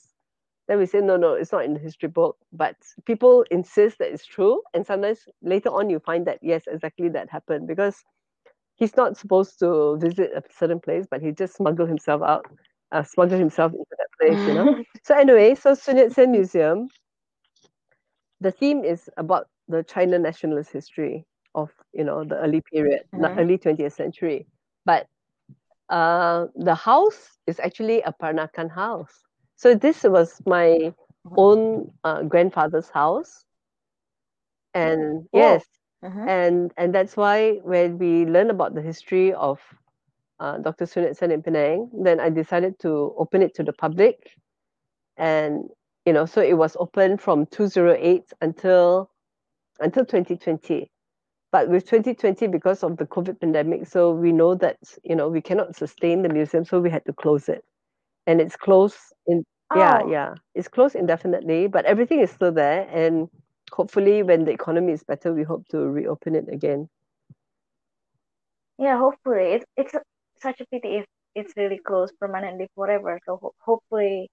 then 0.68 0.80
we 0.80 0.86
say, 0.86 1.00
no, 1.02 1.18
no, 1.18 1.34
it's 1.34 1.52
not 1.52 1.66
in 1.66 1.74
the 1.74 1.80
history 1.80 2.10
book, 2.10 2.38
but 2.52 2.76
people 3.06 3.44
insist 3.52 4.00
that 4.00 4.12
it's 4.12 4.26
true. 4.26 4.62
And 4.74 4.86
sometimes 4.86 5.28
later 5.42 5.70
on, 5.70 5.90
you 5.90 6.00
find 6.00 6.26
that 6.28 6.40
yes, 6.42 6.64
exactly 6.68 7.10
that 7.10 7.30
happened 7.30 7.68
because 7.68 8.04
he's 8.76 8.96
not 8.96 9.18
supposed 9.18 9.60
to 9.60 9.98
visit 9.98 10.32
a 10.36 10.44
certain 10.58 10.80
place, 10.80 11.06
but 11.10 11.22
he 11.22 11.32
just 11.32 11.56
smuggled 11.56 11.90
himself 11.90 12.22
out, 12.24 12.46
uh, 12.92 13.04
smuggled 13.04 13.40
himself 13.40 13.72
into 13.74 13.86
that 13.98 14.08
place, 14.20 14.48
you 14.48 14.54
know. 14.54 14.84
so 15.04 15.16
anyway, 15.16 15.56
so 15.56 15.74
Sun 15.74 15.98
Yat-sen 15.98 16.32
Museum, 16.32 16.88
the 18.42 18.52
theme 18.52 18.84
is 18.84 19.10
about 19.18 19.48
the 19.70 19.84
China 19.84 20.20
nationalist 20.20 20.72
history 20.72 21.26
of 21.56 21.70
you 21.94 22.04
know 22.04 22.24
the 22.24 22.38
early 22.38 22.62
period, 22.62 23.04
mm-hmm. 23.14 23.40
early 23.40 23.58
20th 23.58 23.94
century. 23.94 24.46
But 24.86 25.08
uh, 25.90 26.48
the 26.56 26.76
house 26.76 27.38
is 27.48 27.60
actually 27.60 28.02
a 28.02 28.14
Peranakan 28.14 28.70
house. 28.72 29.14
So 29.56 29.76
this 29.76 30.04
was 30.04 30.42
my 30.46 30.94
own 31.38 31.92
uh, 32.04 32.24
grandfather's 32.24 32.90
house, 32.90 33.46
and 34.74 35.26
oh. 35.26 35.30
yes, 35.34 35.66
mm-hmm. 36.04 36.28
and 36.28 36.74
and 36.78 36.94
that's 36.94 37.16
why 37.16 37.60
when 37.64 37.98
we 37.98 38.26
learn 38.26 38.50
about 38.50 38.76
the 38.76 38.82
history 38.82 39.34
of 39.34 39.60
uh, 40.40 40.58
Dr. 40.58 40.86
Sun 40.86 41.04
Yat-sen 41.04 41.32
in 41.32 41.44
Penang, 41.44 41.90
then 41.94 42.20
I 42.20 42.30
decided 42.30 42.80
to 42.80 43.14
open 43.18 43.42
it 43.42 43.54
to 43.56 43.64
the 43.64 43.74
public, 43.74 44.18
and 45.18 45.70
you 46.06 46.14
know, 46.14 46.26
so 46.26 46.42
it 46.42 46.58
was 46.58 46.78
open 46.80 47.18
from 47.18 47.46
208 47.48 48.24
until 48.42 49.12
until 49.80 50.06
2020. 50.06 50.90
But 51.52 51.70
with 51.70 51.86
2020, 51.86 52.48
because 52.48 52.84
of 52.84 52.98
the 52.98 53.06
COVID 53.06 53.40
pandemic, 53.40 53.88
so 53.88 54.12
we 54.12 54.32
know 54.32 54.54
that 54.56 54.78
you 55.04 55.16
know 55.16 55.28
we 55.30 55.42
cannot 55.42 55.76
sustain 55.76 56.22
the 56.22 56.30
museum, 56.30 56.64
so 56.64 56.80
we 56.80 56.92
had 56.92 57.06
to 57.06 57.14
close 57.14 57.50
it, 57.50 57.64
and 58.28 58.40
it's 58.40 58.56
closed 58.56 58.98
in 59.26 59.44
oh. 59.72 59.80
yeah 59.80 60.02
yeah 60.08 60.36
it's 60.54 60.68
closed 60.68 60.96
indefinitely, 60.96 61.68
but 61.68 61.86
everything 61.86 62.20
is 62.20 62.30
still 62.30 62.52
there, 62.52 62.88
and 62.92 63.30
hopefully 63.72 64.22
when 64.22 64.46
the 64.46 64.52
economy 64.52 64.94
is 64.94 65.04
better, 65.04 65.34
we 65.34 65.44
hope 65.44 65.68
to 65.70 65.80
reopen 65.80 66.36
it 66.36 66.46
again. 66.52 66.88
Yeah, 68.78 68.98
hopefully 69.00 69.54
it's 69.54 69.66
it's 69.76 69.94
such 70.40 70.62
a 70.62 70.66
pity 70.72 70.98
if 70.98 71.06
it's 71.36 71.54
really 71.58 71.80
closed 71.80 72.14
permanently 72.20 72.68
forever. 72.76 73.20
So 73.26 73.38
ho- 73.42 73.56
hopefully 73.60 74.30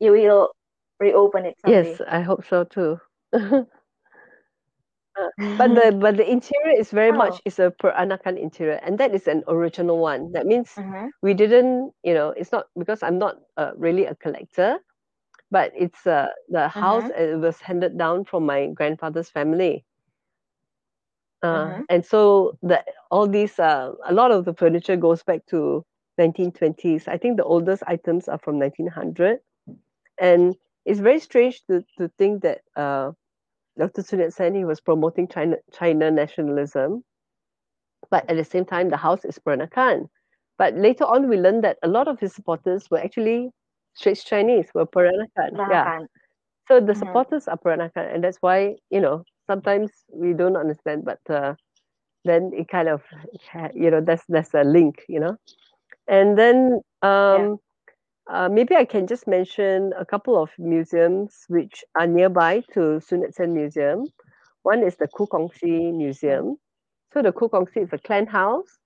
you 0.00 0.12
will 0.12 0.50
reopen 0.98 1.46
it 1.46 1.54
someday. 1.60 1.90
Yes, 1.90 2.02
I 2.08 2.20
hope 2.20 2.44
so 2.44 2.64
too. 2.64 3.00
but 5.58 5.74
the 5.74 5.96
but 5.98 6.16
the 6.16 6.30
interior 6.36 6.78
is 6.78 6.90
very 6.90 7.10
oh. 7.10 7.16
much 7.16 7.40
is 7.44 7.58
a 7.58 7.70
Peranakan 7.70 8.38
interior, 8.38 8.80
and 8.82 8.98
that 8.98 9.14
is 9.14 9.26
an 9.26 9.42
original 9.48 9.98
one. 9.98 10.32
That 10.32 10.46
means 10.46 10.70
mm-hmm. 10.74 11.08
we 11.22 11.34
didn't, 11.34 11.92
you 12.02 12.14
know, 12.14 12.30
it's 12.30 12.52
not 12.52 12.66
because 12.78 13.02
I'm 13.02 13.18
not 13.18 13.36
uh, 13.56 13.72
really 13.76 14.04
a 14.06 14.14
collector, 14.14 14.78
but 15.50 15.72
it's 15.74 16.06
uh, 16.06 16.28
the 16.48 16.68
house 16.68 17.04
mm-hmm. 17.04 17.34
it 17.34 17.38
was 17.38 17.60
handed 17.60 17.96
down 17.98 18.24
from 18.24 18.46
my 18.46 18.68
grandfather's 18.68 19.30
family. 19.30 19.84
Uh, 21.42 21.66
mm-hmm. 21.66 21.82
And 21.88 22.04
so 22.04 22.58
the 22.62 22.82
all 23.10 23.26
these 23.26 23.58
uh, 23.58 23.92
a 24.04 24.12
lot 24.12 24.30
of 24.30 24.44
the 24.44 24.54
furniture 24.54 24.96
goes 24.96 25.22
back 25.22 25.46
to 25.46 25.84
1920s. 26.18 27.08
I 27.08 27.18
think 27.18 27.36
the 27.36 27.44
oldest 27.44 27.82
items 27.86 28.28
are 28.28 28.38
from 28.38 28.58
1900, 28.58 29.40
and 30.18 30.56
it's 30.84 31.00
very 31.00 31.20
strange 31.20 31.62
to 31.66 31.84
to 31.98 32.08
think 32.18 32.42
that 32.42 32.62
uh, 32.74 33.12
Dr. 33.78 34.02
Sun 34.02 34.20
Yat-sen, 34.20 34.54
he 34.54 34.64
was 34.64 34.80
promoting 34.80 35.28
China, 35.28 35.56
China 35.72 36.10
nationalism, 36.10 37.04
but 38.10 38.28
at 38.30 38.36
the 38.36 38.44
same 38.44 38.64
time, 38.64 38.88
the 38.88 38.96
house 38.96 39.24
is 39.24 39.38
Peranakan. 39.38 40.08
But 40.58 40.74
later 40.74 41.04
on, 41.04 41.28
we 41.28 41.36
learned 41.36 41.64
that 41.64 41.78
a 41.82 41.88
lot 41.88 42.08
of 42.08 42.18
his 42.18 42.34
supporters 42.34 42.90
were 42.90 42.98
actually 42.98 43.50
Straits 43.94 44.24
Chinese, 44.24 44.66
were 44.74 44.86
Peranakan. 44.86 45.52
Yeah. 45.70 46.00
So 46.68 46.80
the 46.80 46.92
mm-hmm. 46.92 46.98
supporters 46.98 47.48
are 47.48 47.58
Peranakan, 47.58 48.14
and 48.14 48.24
that's 48.24 48.38
why, 48.40 48.76
you 48.90 49.00
know, 49.00 49.24
sometimes 49.46 49.90
we 50.12 50.32
don't 50.32 50.56
understand, 50.56 51.04
but 51.04 51.20
uh, 51.28 51.54
then 52.24 52.50
it 52.54 52.68
kind 52.68 52.88
of, 52.88 53.02
you 53.74 53.90
know, 53.90 54.00
that's, 54.00 54.24
that's 54.28 54.54
a 54.54 54.64
link, 54.64 55.04
you 55.08 55.20
know. 55.20 55.36
And 56.08 56.38
then 56.38 56.80
um, 57.02 57.58
uh, 58.28 58.48
maybe 58.48 58.74
I 58.74 58.84
can 58.84 59.06
just 59.06 59.26
mention 59.26 59.92
a 59.98 60.04
couple 60.04 60.40
of 60.40 60.50
museums 60.58 61.44
which 61.48 61.84
are 61.94 62.06
nearby 62.06 62.62
to 62.74 63.00
Sun 63.00 63.22
Yat-sen 63.22 63.54
Museum. 63.54 64.06
One 64.62 64.82
is 64.82 64.96
the 64.96 65.06
Ku 65.06 65.26
Kong 65.26 65.50
Si 65.58 65.92
Museum. 65.92 66.56
So 67.12 67.22
the 67.22 67.32
Ku 67.32 67.48
Kong 67.48 67.68
Si 67.72 67.80
is 67.80 67.92
a 67.92 67.98
clan 67.98 68.26
house, 68.26 68.78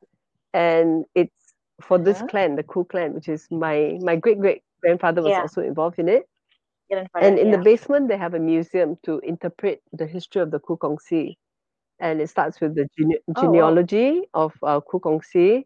and 0.52 1.06
it's 1.14 1.54
for 1.80 1.97
this 1.97 2.18
uh-huh. 2.18 2.26
clan, 2.26 2.56
the 2.56 2.62
Ku 2.62 2.85
clan, 2.85 3.14
which 3.14 3.28
is 3.28 3.47
my 3.50 3.99
my 4.02 4.16
great 4.16 4.38
great 4.38 4.62
grandfather 4.82 5.23
was 5.23 5.30
yeah. 5.30 5.40
also 5.40 5.62
involved 5.62 5.99
in 5.99 6.09
it. 6.09 6.25
and 7.14 7.38
in 7.38 7.49
yeah. 7.49 7.56
the 7.56 7.62
basement 7.62 8.09
they 8.09 8.18
have 8.18 8.35
a 8.35 8.38
museum 8.38 8.97
to 9.04 9.20
interpret 9.20 9.80
the 9.92 10.06
history 10.06 10.42
of 10.42 10.50
the 10.50 10.59
Ku 10.59 10.76
Kong 10.76 10.99
Si, 10.99 11.38
and 11.99 12.20
it 12.20 12.28
starts 12.28 12.61
with 12.61 12.75
the 12.75 12.87
gene- 12.99 13.23
genealogy 13.40 14.23
oh, 14.35 14.40
wow. 14.40 14.44
of 14.44 14.52
uh, 14.62 14.80
Kukongsi 14.80 15.64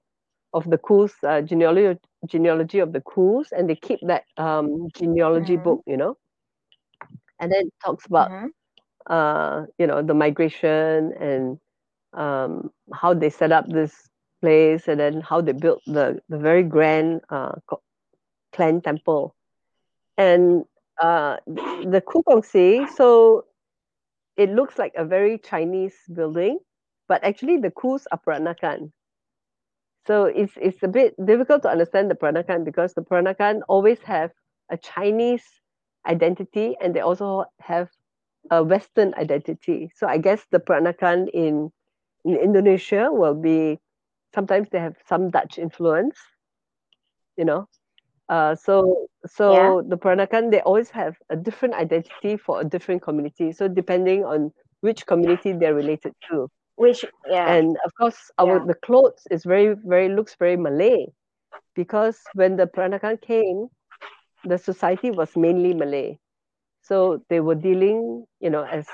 of 0.53 0.71
the 0.71 0.79
Kus 0.79 1.13
uh, 1.25 1.41
genealogy 1.41 1.99
genealogy 2.27 2.79
of 2.79 2.93
the 2.93 3.01
Kus 3.01 3.53
and 3.53 3.69
they 3.69 3.77
keep 3.77 4.01
that 4.03 4.25
um, 4.37 4.89
genealogy 4.95 5.55
mm-hmm. 5.55 5.65
book 5.65 5.83
you 5.87 5.97
know 5.97 6.17
and 7.41 7.53
then 7.53 7.67
it 7.67 7.75
talks 7.85 8.07
about 8.07 8.31
mm-hmm. 8.31 9.13
uh, 9.13 9.67
you 9.79 9.87
know 9.87 10.03
the 10.03 10.15
migration 10.15 11.13
and 11.21 11.59
um, 12.13 12.71
how 12.93 13.13
they 13.13 13.31
set 13.31 13.53
up 13.53 13.67
this 13.69 14.09
place 14.41 14.89
and 14.89 15.01
then 15.01 15.21
how 15.21 15.41
they 15.41 15.53
built 15.53 15.83
the, 15.87 16.21
the 16.29 16.39
very 16.39 16.63
grand 16.63 17.21
uh, 17.31 17.53
clan 18.53 18.81
temple 18.81 19.35
and 20.17 20.65
uh, 21.03 21.37
the 21.47 22.03
Kukongsi 22.07 22.89
so 22.91 23.47
it 24.37 24.51
looks 24.51 24.79
like 24.79 24.93
a 24.97 25.05
very 25.05 25.39
Chinese 25.39 25.97
building 26.13 26.59
but 27.09 27.23
actually 27.25 27.59
the 27.59 27.71
Kus 27.71 28.07
are 28.13 28.21
Peranakan 28.27 28.93
so 30.07 30.25
it's 30.25 30.53
it's 30.61 30.83
a 30.83 30.89
bit 30.89 31.15
difficult 31.25 31.63
to 31.63 31.69
understand 31.69 32.11
the 32.11 32.15
Peranakan 32.15 32.65
because 32.65 32.95
the 32.95 33.03
Peranakan 33.03 33.63
always 33.69 34.01
have 34.01 34.31
a 34.71 34.77
Chinese 34.77 35.45
identity 36.07 36.77
and 36.81 36.95
they 36.95 37.01
also 37.01 37.45
have 37.61 37.89
a 38.51 38.63
Western 38.63 39.15
identity. 39.15 39.91
So 39.97 40.07
I 40.07 40.19
guess 40.19 40.45
the 40.51 40.61
Peranakan 40.61 41.29
in, 41.33 41.71
in 42.25 42.37
Indonesia 42.37 43.09
will 43.11 43.35
be 43.35 43.79
sometimes 44.35 44.69
they 44.71 44.81
have 44.81 44.97
some 45.09 45.31
Dutch 45.31 45.59
influence, 45.59 46.19
you 47.37 47.45
know. 47.45 47.69
Uh, 48.29 48.55
so 48.55 49.09
so 49.27 49.53
yeah. 49.53 49.89
the 49.89 49.97
Peranakan 49.97 50.51
they 50.51 50.61
always 50.61 50.91
have 50.91 51.17
a 51.31 51.37
different 51.37 51.75
identity 51.75 52.37
for 52.37 52.61
a 52.61 52.65
different 52.65 53.03
community. 53.03 53.53
So 53.53 53.69
depending 53.69 54.25
on 54.25 54.53
which 54.81 55.07
community 55.07 55.53
they're 55.53 55.75
related 55.75 56.13
to. 56.31 56.51
Which 56.77 57.05
yeah. 57.29 57.53
And 57.55 57.77
of 57.85 57.93
course 58.01 58.31
our 58.39 58.59
yeah. 58.59 58.65
the 58.67 58.75
clothes 58.75 59.23
is 59.31 59.45
very 59.45 59.75
very 59.85 60.09
looks 60.09 60.35
very 60.39 60.57
Malay 60.57 61.07
because 61.75 62.19
when 62.35 62.57
the 62.57 62.67
Peranakan 62.67 63.21
came, 63.21 63.69
the 64.45 64.59
society 64.59 65.11
was 65.11 65.37
mainly 65.37 65.75
Malay. 65.75 66.19
So 66.83 67.23
they 67.29 67.41
were 67.41 67.55
dealing, 67.55 68.27
you 68.41 68.51
know, 68.51 68.65
as 68.65 68.87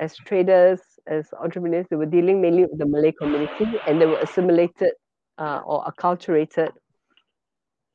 as 0.00 0.16
traders, 0.16 0.80
as 1.06 1.26
entrepreneurs, 1.40 1.86
they 1.90 1.96
were 1.96 2.06
dealing 2.06 2.40
mainly 2.40 2.62
with 2.66 2.78
the 2.78 2.86
Malay 2.86 3.12
community, 3.12 3.66
and 3.86 4.00
they 4.00 4.06
were 4.06 4.18
assimilated 4.18 4.92
uh, 5.38 5.60
or 5.64 5.84
acculturated. 5.84 6.70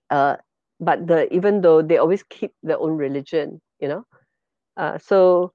Uh, 0.09 0.37
but 0.79 1.07
the 1.07 1.31
even 1.33 1.61
though 1.61 1.81
they 1.81 1.97
always 1.97 2.23
keep 2.23 2.51
their 2.63 2.79
own 2.79 2.97
religion, 2.97 3.61
you 3.79 3.87
know, 3.87 4.05
uh, 4.77 4.97
so 4.97 5.51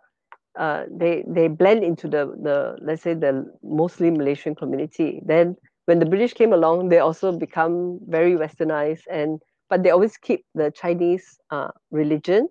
uh, 0.59 0.85
they 0.91 1.25
they 1.29 1.49
blend 1.49 1.85
into 1.85 2.09
the 2.09 2.27
the 2.43 2.77
let's 2.83 3.03
say 3.03 3.15
the 3.15 3.47
mostly 3.63 4.11
Malaysian 4.11 4.55
community. 4.55 5.23
Then 5.27 5.57
when 5.87 6.01
the 6.01 6.07
British 6.07 6.35
came 6.35 6.53
along, 6.53 6.91
they 6.91 6.99
also 7.01 7.33
become 7.33 8.01
very 8.09 8.35
westernized 8.35 9.05
and 9.11 9.41
but 9.71 9.83
they 9.83 9.91
always 9.91 10.17
keep 10.19 10.45
the 10.55 10.71
Chinese 10.73 11.39
uh, 11.51 11.71
religion 11.91 12.49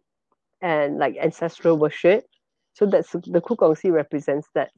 and 0.61 0.99
like 0.99 1.17
ancestral 1.21 1.77
worship. 1.77 2.25
So 2.73 2.85
that's 2.85 3.11
the 3.11 3.41
Kukongsi 3.41 3.91
represents 3.91 4.47
that. 4.55 4.71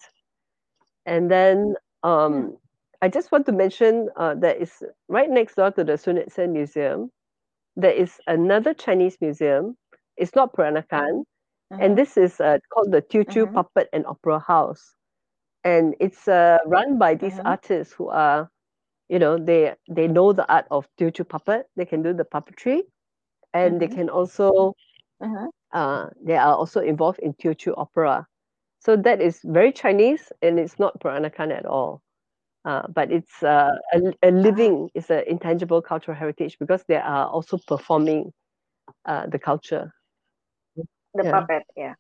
And 1.06 1.32
then 1.32 1.76
um. 2.04 2.58
I 3.02 3.08
just 3.08 3.32
want 3.32 3.46
to 3.46 3.54
mention 3.54 4.10
uh, 4.18 4.36
that 4.36 4.62
is 4.62 4.84
right 5.08 5.30
next 5.30 5.56
door 5.56 5.72
to 5.72 5.86
the 5.86 5.98
Sun 5.98 6.18
Yat-sen 6.18 6.52
Museum. 6.52 7.10
There 7.78 7.94
is 7.94 8.20
another 8.28 8.74
Chinese 8.74 9.18
museum. 9.22 9.78
It's 10.18 10.36
not 10.36 10.54
Peranakan, 10.54 11.24
mm-hmm. 11.72 11.82
and 11.82 11.98
this 11.98 12.18
is 12.18 12.40
uh, 12.40 12.58
called 12.74 12.92
the 12.92 13.02
Teochew 13.02 13.46
mm-hmm. 13.46 13.56
Puppet 13.56 13.90
and 13.94 14.06
Opera 14.06 14.40
House, 14.40 14.94
and 15.64 15.96
it's 16.00 16.28
uh, 16.28 16.58
run 16.66 16.98
by 16.98 17.16
these 17.16 17.34
mm-hmm. 17.34 17.48
artists 17.48 17.94
who 17.94 18.10
are 18.10 18.50
you 19.10 19.20
know 19.20 19.38
they 19.38 19.74
they 19.90 20.08
know 20.08 20.32
the 20.32 20.48
art 20.52 20.66
of 20.72 20.88
Teochew 20.98 21.28
puppet 21.28 21.66
they 21.76 21.86
can 21.86 22.02
do 22.02 22.14
the 22.14 22.24
puppetry 22.24 22.82
and 23.54 23.74
mm-hmm. 23.74 23.80
they 23.80 23.88
can 23.88 24.10
also 24.10 24.74
uh-huh. 25.22 25.48
uh, 25.74 26.10
they 26.24 26.38
are 26.38 26.56
also 26.56 26.80
involved 26.80 27.20
in 27.20 27.34
Teochew 27.34 27.74
opera 27.76 28.26
so 28.80 28.96
that 28.96 29.20
is 29.20 29.40
very 29.44 29.74
Chinese 29.74 30.32
and 30.42 30.60
it's 30.60 30.80
not 30.80 31.00
Peranakan 31.02 31.52
at 31.52 31.66
all 31.66 32.02
uh, 32.66 32.84
but 32.88 33.12
it's 33.12 33.44
uh, 33.44 33.72
a, 33.94 33.98
a 33.98 34.08
uh-huh. 34.08 34.30
living 34.30 34.90
it's 34.94 35.10
an 35.10 35.24
intangible 35.28 35.82
cultural 35.82 36.16
heritage 36.16 36.58
because 36.60 36.84
they 36.88 36.98
are 36.98 37.28
also 37.28 37.58
performing 37.68 38.32
uh, 39.06 39.26
the 39.28 39.40
culture 39.40 39.92
the 41.14 41.24
yeah. 41.24 41.32
puppet 41.32 41.64
yeah 41.76 41.94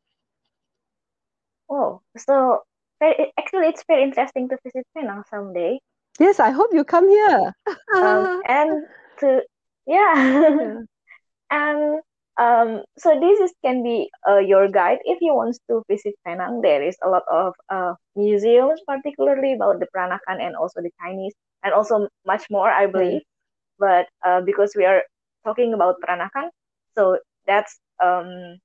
oh 1.69 2.01
so 2.17 2.63
very, 2.99 3.31
actually 3.39 3.67
it's 3.67 3.83
very 3.87 4.03
interesting 4.03 4.49
to 4.49 4.57
visit 4.63 4.85
Penang 4.93 5.23
someday 5.29 5.79
Yes, 6.19 6.39
I 6.39 6.51
hope 6.51 6.67
you 6.73 6.83
come 6.83 7.07
here. 7.07 7.53
um, 7.95 8.41
and 8.47 8.83
to 9.19 9.41
yeah, 9.87 10.13
yeah. 10.15 10.75
and 11.49 12.01
um, 12.37 12.83
so 12.97 13.17
this 13.19 13.39
is 13.39 13.53
can 13.63 13.83
be 13.83 14.11
uh, 14.27 14.37
your 14.37 14.67
guide 14.67 14.99
if 15.05 15.17
you 15.21 15.33
want 15.33 15.57
to 15.69 15.81
visit 15.87 16.13
Penang. 16.27 16.61
There 16.61 16.83
is 16.83 16.97
a 17.01 17.09
lot 17.09 17.23
of 17.31 17.53
uh, 17.69 17.93
museums, 18.15 18.81
particularly 18.85 19.53
about 19.53 19.79
the 19.79 19.87
Peranakan 19.95 20.43
and 20.43 20.55
also 20.55 20.81
the 20.81 20.91
Chinese, 21.01 21.33
and 21.63 21.73
also 21.73 22.09
much 22.27 22.43
more, 22.51 22.69
I 22.69 22.85
believe. 22.85 23.21
Mm. 23.21 23.79
But 23.79 24.05
uh, 24.27 24.41
because 24.41 24.73
we 24.75 24.83
are 24.83 25.03
talking 25.45 25.73
about 25.73 25.95
Peranakan, 26.03 26.51
so 26.95 27.17
that's 27.47 27.79
um, 28.03 28.59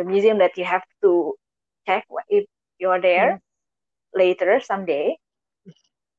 the 0.00 0.08
museum 0.12 0.38
that 0.38 0.56
you 0.56 0.64
have 0.64 0.82
to 1.02 1.34
check 1.86 2.04
if 2.28 2.44
you 2.78 2.88
are 2.88 3.00
there 3.00 3.40
later 4.14 4.60
someday. 4.60 5.16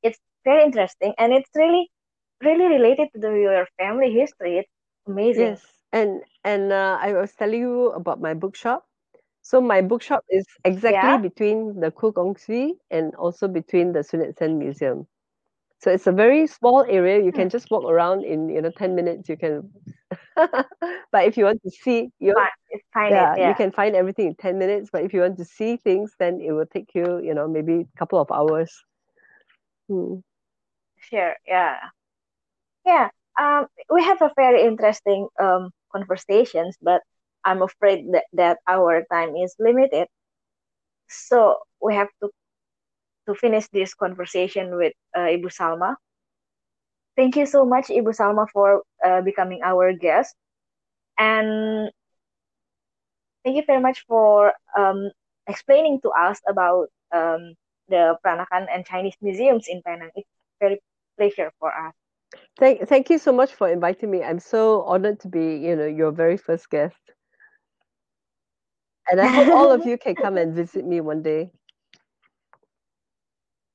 It's 0.04 0.20
very 0.46 0.64
interesting 0.64 1.14
and 1.18 1.34
it's 1.34 1.50
really 1.56 1.90
really 2.44 2.68
related 2.78 3.08
to 3.14 3.20
the, 3.20 3.30
your 3.30 3.68
family 3.78 4.12
history 4.12 4.58
it's 4.58 4.70
amazing 5.08 5.54
yes 5.54 5.62
and 5.94 6.22
and 6.44 6.74
uh, 6.74 6.98
i 7.00 7.14
was 7.14 7.32
telling 7.34 7.62
you 7.62 7.92
about 7.92 8.20
my 8.20 8.34
bookshop 8.34 8.84
so 9.42 9.60
my 9.60 9.82
bookshop 9.82 10.24
is 10.30 10.46
exactly 10.64 11.10
yeah. 11.10 11.18
between 11.18 11.80
the 11.80 11.92
Kukongsi 11.92 12.74
and 12.92 13.14
also 13.16 13.48
between 13.48 13.92
the 13.92 14.04
Sun 14.04 14.22
Yat-sen 14.22 14.58
Museum. 14.60 15.08
So 15.80 15.90
it's 15.90 16.06
a 16.06 16.12
very 16.12 16.46
small 16.46 16.86
area. 16.88 17.24
You 17.24 17.32
can 17.32 17.48
hmm. 17.48 17.50
just 17.58 17.72
walk 17.72 17.86
around 17.86 18.24
in 18.24 18.50
you 18.50 18.62
know 18.62 18.72
ten 18.78 18.94
minutes. 18.94 19.28
You 19.28 19.38
can, 19.38 19.72
but 21.12 21.26
if 21.26 21.38
you 21.38 21.46
want 21.46 21.62
to 21.64 21.72
see, 21.72 22.10
you 22.20 22.34
find 22.94 23.14
yeah, 23.14 23.34
it, 23.34 23.40
yeah, 23.40 23.50
you 23.50 23.56
can 23.56 23.72
find 23.72 23.96
everything 23.96 24.28
in 24.28 24.36
ten 24.36 24.58
minutes. 24.58 24.90
But 24.92 25.04
if 25.04 25.14
you 25.14 25.22
want 25.22 25.38
to 25.38 25.46
see 25.46 25.78
things, 25.78 26.14
then 26.20 26.42
it 26.42 26.52
will 26.52 26.66
take 26.66 26.94
you 26.96 27.20
you 27.24 27.34
know 27.34 27.48
maybe 27.48 27.82
a 27.82 27.98
couple 27.98 28.20
of 28.20 28.32
hours. 28.32 28.72
Hmm 29.88 30.20
share. 31.02 31.38
Yeah, 31.48 31.78
yeah. 32.86 33.10
Um, 33.40 33.68
we 33.90 34.04
have 34.04 34.22
a 34.22 34.32
very 34.36 34.64
interesting 34.64 35.28
um 35.42 35.72
conversations, 35.92 36.78
but 36.82 37.02
I'm 37.44 37.62
afraid 37.62 38.06
that, 38.14 38.26
that 38.34 38.60
our 38.68 39.04
time 39.12 39.36
is 39.36 39.56
limited. 39.60 40.08
So 41.10 41.58
we 41.82 41.96
have 41.96 42.10
to 42.22 42.30
to 43.28 43.36
finish 43.36 43.68
this 43.72 43.94
conversation 43.94 44.76
with 44.78 44.94
uh, 45.16 45.30
Ibu 45.30 45.50
Salma. 45.54 45.96
Thank 47.16 47.36
you 47.36 47.46
so 47.46 47.66
much, 47.66 47.88
Ibu 47.88 48.16
Salma, 48.16 48.48
for 48.50 48.84
uh, 49.04 49.22
becoming 49.22 49.62
our 49.64 49.94
guest, 49.94 50.36
and 51.20 51.92
thank 53.44 53.58
you 53.58 53.64
very 53.68 53.82
much 53.82 54.06
for 54.08 54.54
um, 54.78 55.12
explaining 55.48 56.00
to 56.02 56.10
us 56.10 56.40
about 56.48 56.88
um, 57.12 57.54
the 57.90 58.16
Peranakan 58.26 58.68
and 58.72 58.86
Chinese 58.86 59.16
museums 59.22 59.68
in 59.68 59.82
Penang. 59.84 60.10
It's 60.16 60.30
very 60.60 60.80
pleasure 61.18 61.52
for 61.60 61.70
us. 61.70 61.94
Thank, 62.58 62.88
thank 62.88 63.10
you 63.10 63.18
so 63.18 63.32
much 63.32 63.54
for 63.54 63.68
inviting 63.70 64.10
me. 64.10 64.24
I'm 64.24 64.40
so 64.40 64.84
honored 64.84 65.20
to 65.22 65.28
be, 65.28 65.58
you 65.58 65.76
know, 65.76 65.86
your 65.86 66.12
very 66.12 66.38
first 66.38 66.70
guest. 66.70 66.96
And 69.10 69.20
I 69.20 69.28
hope 69.28 69.50
all 69.54 69.72
of 69.72 69.86
you 69.86 69.98
can 69.98 70.16
come 70.16 70.38
and 70.38 70.56
visit 70.62 70.86
me 70.86 71.02
one 71.02 71.22
day. 71.22 71.52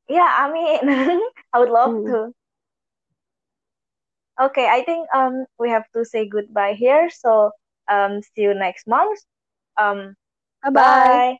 Yeah, 0.08 0.30
I 0.30 0.52
mean, 0.52 1.20
I 1.52 1.58
would 1.58 1.68
love 1.68 1.90
mm. 1.90 2.06
to. 2.06 2.32
Okay, 4.40 4.66
I 4.66 4.82
think 4.82 5.08
um 5.14 5.46
we 5.58 5.70
have 5.70 5.88
to 5.92 6.04
say 6.04 6.28
goodbye 6.28 6.74
here. 6.74 7.08
So 7.10 7.52
um 7.88 8.22
see 8.22 8.42
you 8.42 8.54
next 8.54 8.86
month. 8.86 9.18
Um 9.78 10.16
bye. 10.72 11.38